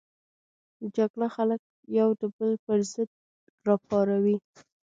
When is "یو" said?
1.99-2.09